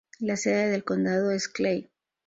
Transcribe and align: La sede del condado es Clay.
La 0.17 0.35
sede 0.35 0.71
del 0.71 0.83
condado 0.83 1.29
es 1.29 1.47
Clay. 1.47 1.91